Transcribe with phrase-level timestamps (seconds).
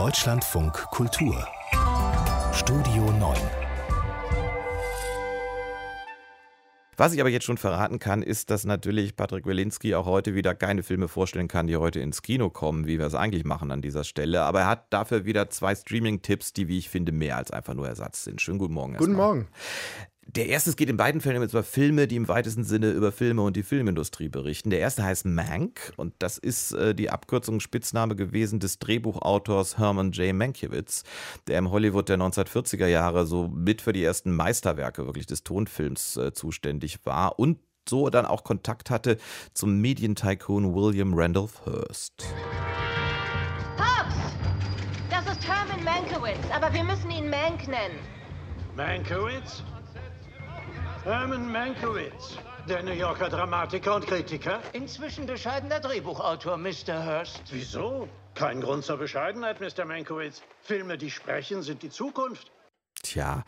[0.00, 1.46] Deutschlandfunk Kultur
[2.54, 3.36] Studio 9
[6.96, 10.54] Was ich aber jetzt schon verraten kann, ist, dass natürlich Patrick Wilinski auch heute wieder
[10.54, 13.82] keine Filme vorstellen kann, die heute ins Kino kommen, wie wir es eigentlich machen an
[13.82, 14.42] dieser Stelle.
[14.42, 17.86] Aber er hat dafür wieder zwei Streaming-Tipps, die, wie ich finde, mehr als einfach nur
[17.86, 18.40] Ersatz sind.
[18.40, 18.96] Schönen guten Morgen.
[18.96, 19.48] Guten Morgen.
[20.36, 23.56] Der erste geht in beiden Fällen über Filme, die im weitesten Sinne über Filme und
[23.56, 24.70] die Filmindustrie berichten.
[24.70, 30.12] Der erste heißt Mank und das ist äh, die Abkürzung Spitzname gewesen des Drehbuchautors Herman
[30.12, 30.32] J.
[30.32, 31.02] Mankiewicz,
[31.48, 36.16] der im Hollywood der 1940er Jahre so mit für die ersten Meisterwerke wirklich des Tonfilms
[36.16, 39.16] äh, zuständig war und so dann auch Kontakt hatte
[39.52, 42.24] zum Medientycoon William Randolph Hearst.
[43.76, 44.14] Pops!
[45.10, 47.98] Das ist Herman Mankiewicz, aber wir müssen ihn Mank nennen.
[48.76, 49.64] Mankiewicz?
[51.04, 52.36] Herman Mankiewicz,
[52.68, 54.60] der New Yorker Dramatiker und Kritiker?
[54.74, 57.06] Inzwischen bescheidener Drehbuchautor, Mr.
[57.06, 57.42] Hurst.
[57.50, 58.06] Wieso?
[58.34, 59.86] Kein Grund zur Bescheidenheit, Mr.
[59.86, 60.42] Mankiewicz.
[60.60, 62.52] Filme, die sprechen, sind die Zukunft.
[63.02, 63.44] Tja,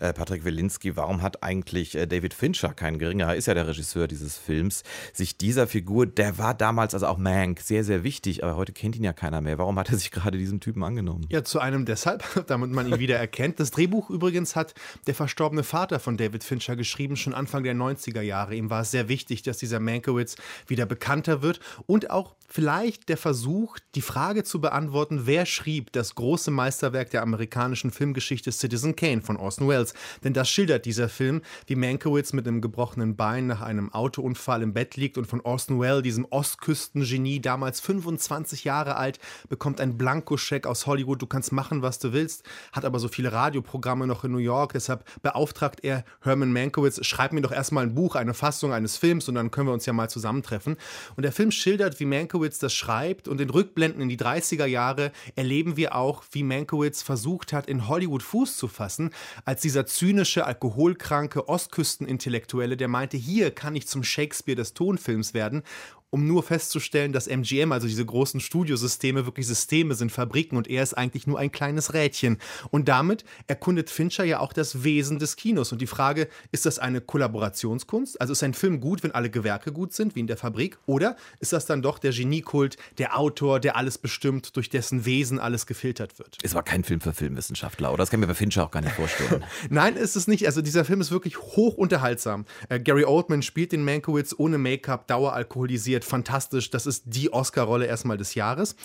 [0.00, 4.08] äh, Patrick Wilinski, warum hat eigentlich äh, David Fincher, kein geringerer, ist ja der Regisseur
[4.08, 4.82] dieses Films,
[5.12, 8.96] sich dieser Figur, der war damals, also auch Mank, sehr, sehr wichtig, aber heute kennt
[8.96, 9.58] ihn ja keiner mehr.
[9.58, 11.26] Warum hat er sich gerade diesem Typen angenommen?
[11.30, 13.60] Ja, zu einem deshalb, damit man ihn wieder erkennt.
[13.60, 14.74] Das Drehbuch übrigens hat
[15.06, 18.54] der verstorbene Vater von David Fincher geschrieben, schon Anfang der 90er Jahre.
[18.54, 23.16] Ihm war es sehr wichtig, dass dieser Mankiewicz wieder bekannter wird und auch vielleicht der
[23.16, 29.22] Versuch, die Frage zu beantworten, wer schrieb das große Meisterwerk der amerikanischen Filmgeschichte Citizen Kane
[29.22, 29.94] von Orson Welles.
[30.24, 34.72] Denn das schildert dieser Film, wie Mankiewicz mit einem gebrochenen Bein nach einem Autounfall im
[34.72, 40.66] Bett liegt und von Orson Welles, diesem Ostküstengenie, damals 25 Jahre alt, bekommt ein Blankoscheck
[40.66, 41.20] aus Hollywood.
[41.20, 44.72] Du kannst machen, was du willst, hat aber so viele Radioprogramme noch in New York.
[44.72, 49.28] Deshalb beauftragt er Herman Mankiewicz, schreib mir doch erstmal ein Buch, eine Fassung eines Films
[49.28, 50.76] und dann können wir uns ja mal zusammentreffen.
[51.16, 55.12] Und der Film schildert, wie Mankiewicz das schreibt und in Rückblenden in die 30er Jahre
[55.34, 59.10] erleben wir auch, wie Mankiewicz versucht hat, in Hollywood Fuß zu fassen,
[59.44, 65.62] als dieser zynische, alkoholkranke Ostküstenintellektuelle, der meinte, hier kann ich zum Shakespeare des Tonfilms werden
[66.10, 70.82] um nur festzustellen, dass MGM, also diese großen Studiosysteme, wirklich Systeme sind, Fabriken und er
[70.82, 72.38] ist eigentlich nur ein kleines Rädchen.
[72.70, 75.72] Und damit erkundet Fincher ja auch das Wesen des Kinos.
[75.72, 78.20] Und die Frage, ist das eine Kollaborationskunst?
[78.20, 80.78] Also ist ein Film gut, wenn alle Gewerke gut sind, wie in der Fabrik?
[80.86, 85.40] Oder ist das dann doch der Geniekult, der Autor, der alles bestimmt, durch dessen Wesen
[85.40, 86.38] alles gefiltert wird?
[86.42, 87.98] Es war kein Film für Filmwissenschaftler, oder?
[87.98, 89.44] Das kann ich mir bei Fincher auch gar nicht vorstellen.
[89.70, 90.46] Nein, ist es nicht.
[90.46, 92.46] Also dieser Film ist wirklich hoch unterhaltsam.
[92.68, 96.70] Äh, Gary Oldman spielt den Mankiewicz ohne Make-up, daueralkoholisiert fantastisch.
[96.70, 98.76] Das ist die Oscar-Rolle erstmal des Jahres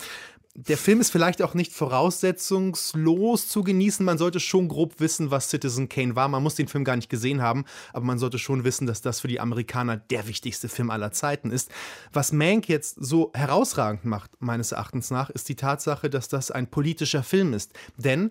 [0.54, 4.04] der Film ist vielleicht auch nicht voraussetzungslos zu genießen.
[4.04, 6.28] Man sollte schon grob wissen, was Citizen Kane war.
[6.28, 9.20] Man muss den Film gar nicht gesehen haben, aber man sollte schon wissen, dass das
[9.20, 11.70] für die Amerikaner der wichtigste Film aller Zeiten ist.
[12.12, 16.66] Was Mank jetzt so herausragend macht, meines Erachtens nach, ist die Tatsache, dass das ein
[16.66, 17.72] politischer Film ist.
[17.96, 18.30] Denn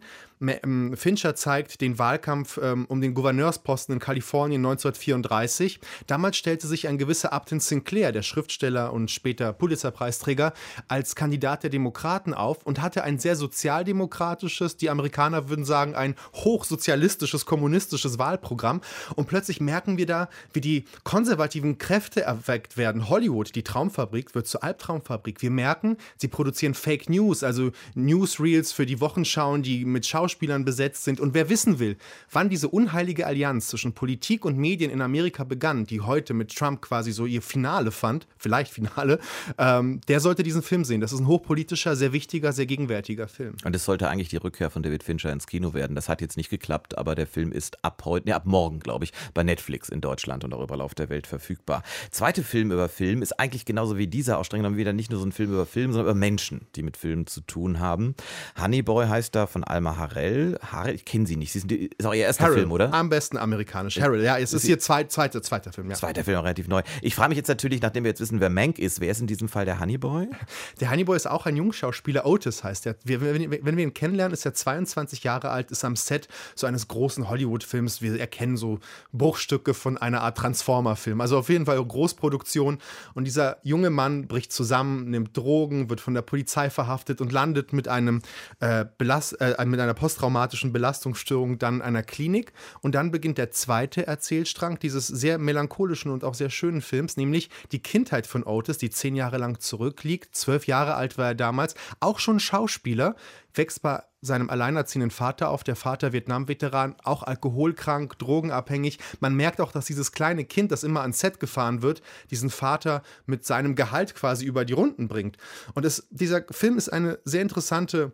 [0.95, 5.79] Fincher zeigt den Wahlkampf ähm, um den Gouverneursposten in Kalifornien 1934.
[6.07, 10.53] Damals stellte sich ein gewisser Upton Sinclair, der Schriftsteller und später Pulitzerpreisträger,
[10.87, 16.15] als Kandidat der Demokraten auf und hatte ein sehr sozialdemokratisches, die Amerikaner würden sagen, ein
[16.33, 18.81] hochsozialistisches, kommunistisches Wahlprogramm.
[19.15, 23.09] Und plötzlich merken wir da, wie die konservativen Kräfte erweckt werden.
[23.09, 25.41] Hollywood, die Traumfabrik, wird zur Albtraumfabrik.
[25.43, 30.65] Wir merken, sie produzieren Fake News, also Newsreels für die Wochenschauen, die mit Schauspielern Schauspielern
[30.65, 31.19] besetzt sind.
[31.19, 31.97] Und wer wissen will,
[32.31, 36.81] wann diese unheilige Allianz zwischen Politik und Medien in Amerika begann, die heute mit Trump
[36.81, 39.19] quasi so ihr Finale fand, vielleicht Finale,
[39.57, 41.01] ähm, der sollte diesen Film sehen.
[41.01, 43.55] Das ist ein hochpolitischer, sehr wichtiger, sehr gegenwärtiger Film.
[43.65, 45.95] Und es sollte eigentlich die Rückkehr von David Fincher ins Kino werden.
[45.95, 49.05] Das hat jetzt nicht geklappt, aber der Film ist ab heute, nee, ab morgen, glaube
[49.05, 51.83] ich, bei Netflix in Deutschland und auch überall auf der Welt verfügbar.
[52.11, 55.19] Zweite Film über Film ist eigentlich genauso wie dieser auch streng genommen wieder nicht nur
[55.19, 58.15] so ein Film über Film, sondern über Menschen, die mit Filmen zu tun haben.
[58.59, 60.20] Honeyboy heißt da von Alma Harrell.
[60.21, 60.59] Harrell.
[60.61, 61.51] Harrell, ich kenne sie nicht.
[61.51, 62.93] Sie sind, ist auch ihr erster Harrell, Film, oder?
[62.93, 63.99] Am besten amerikanisch.
[63.99, 65.89] Harrell, ja, es ist ihr zweit, zweiter, zweiter Film.
[65.89, 65.95] Ja.
[65.95, 66.81] Zweiter Film, relativ neu.
[67.01, 69.27] Ich frage mich jetzt natürlich, nachdem wir jetzt wissen, wer Mank ist, wer ist in
[69.27, 70.27] diesem Fall der Honeyboy?
[70.79, 72.95] Der Honeyboy ist auch ein Jungschauspieler, Otis heißt er.
[73.03, 77.29] wenn, wir ihn kennenlernen, ist er 22 Jahre alt, ist am Set so eines großen
[77.29, 78.01] Hollywood-Films.
[78.01, 78.79] Wir erkennen so
[79.11, 81.21] Bruchstücke von einer Art Transformer-Film.
[81.21, 82.79] Also auf jeden Fall Großproduktion.
[83.13, 87.73] Und dieser junge Mann bricht zusammen, nimmt Drogen, wird von der Polizei verhaftet und landet
[87.73, 88.21] mit einem
[88.59, 92.51] äh, Belast äh, mit einer posttraumatischen Belastungsstörung dann einer Klinik.
[92.81, 97.49] Und dann beginnt der zweite Erzählstrang dieses sehr melancholischen und auch sehr schönen Films, nämlich
[97.71, 100.35] die Kindheit von Otis, die zehn Jahre lang zurückliegt.
[100.35, 103.15] Zwölf Jahre alt war er damals, auch schon Schauspieler,
[103.53, 105.63] wächst bei seinem alleinerziehenden Vater auf.
[105.63, 108.99] Der Vater Vietnam-Veteran, auch alkoholkrank, drogenabhängig.
[109.21, 113.01] Man merkt auch, dass dieses kleine Kind, das immer ans Set gefahren wird, diesen Vater
[113.25, 115.37] mit seinem Gehalt quasi über die Runden bringt.
[115.73, 118.11] Und es, dieser Film ist eine sehr interessante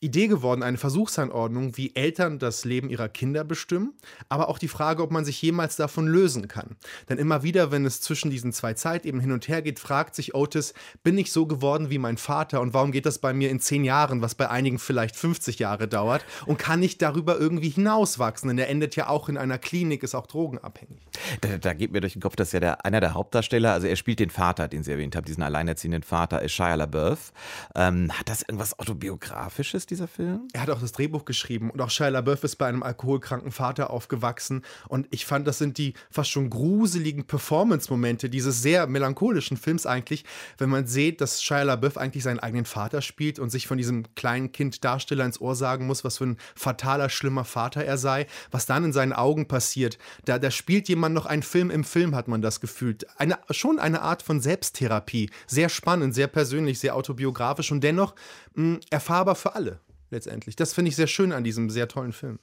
[0.00, 3.92] Idee geworden, eine Versuchsanordnung, wie Eltern das Leben ihrer Kinder bestimmen,
[4.30, 6.76] aber auch die Frage, ob man sich jemals davon lösen kann.
[7.10, 10.34] Denn immer wieder, wenn es zwischen diesen zwei Zeitebenen hin und her geht, fragt sich
[10.34, 13.60] Otis, bin ich so geworden wie mein Vater und warum geht das bei mir in
[13.60, 18.48] zehn Jahren, was bei einigen vielleicht 50 Jahre dauert und kann ich darüber irgendwie hinauswachsen?
[18.48, 21.06] Denn er endet ja auch in einer Klinik, ist auch drogenabhängig.
[21.42, 23.96] Da, da geht mir durch den Kopf, dass ja der, einer der Hauptdarsteller, also er
[23.96, 27.34] spielt den Vater, den Sie erwähnt haben, diesen alleinerziehenden Vater, ist Shia LaBeouf.
[27.74, 30.48] Ähm, hat das irgendwas Autobiografisches, dieser Film?
[30.52, 33.90] Er hat auch das Drehbuch geschrieben und auch Shia LaBeouf ist bei einem alkoholkranken Vater
[33.90, 39.86] aufgewachsen und ich fand, das sind die fast schon gruseligen Performance-Momente dieses sehr melancholischen Films
[39.86, 40.24] eigentlich,
[40.58, 44.14] wenn man sieht, dass Shia LaBeouf eigentlich seinen eigenen Vater spielt und sich von diesem
[44.14, 48.26] kleinen Kind Darsteller ins Ohr sagen muss, was für ein fataler, schlimmer Vater er sei,
[48.50, 49.98] was dann in seinen Augen passiert.
[50.24, 53.06] Da, da spielt jemand noch einen Film im Film, hat man das gefühlt.
[53.18, 55.30] Eine, schon eine Art von Selbsttherapie.
[55.46, 58.14] Sehr spannend, sehr persönlich, sehr autobiografisch und dennoch
[58.54, 60.56] mh, erfahrbar für alle letztendlich.
[60.56, 62.38] Das finde ich sehr schön an diesem sehr tollen Film.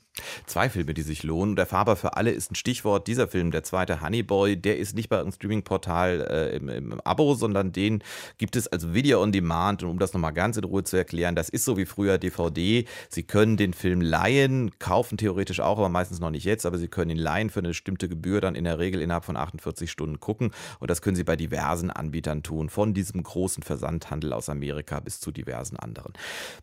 [0.45, 1.55] Zwei Filme, die sich lohnen.
[1.55, 3.07] Der Faber für alle ist ein Stichwort.
[3.07, 7.35] Dieser Film, der zweite Honeyboy, der ist nicht bei einem Streaming-Portal äh, im, im, Abo,
[7.35, 8.03] sondern den
[8.37, 9.83] gibt es als Video on Demand.
[9.83, 12.85] Und um das nochmal ganz in Ruhe zu erklären, das ist so wie früher DVD.
[13.09, 16.65] Sie können den Film leihen, kaufen theoretisch auch, aber meistens noch nicht jetzt.
[16.65, 19.37] Aber Sie können ihn leihen für eine bestimmte Gebühr, dann in der Regel innerhalb von
[19.37, 20.51] 48 Stunden gucken.
[20.79, 25.19] Und das können Sie bei diversen Anbietern tun, von diesem großen Versandhandel aus Amerika bis
[25.19, 26.13] zu diversen anderen.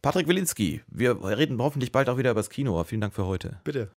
[0.02, 2.82] Patrick Wilinski, wir reden hoffentlich bald auch wieder über das Kino.
[2.84, 3.60] Vielen Dank für heute.
[3.64, 3.90] Bitte.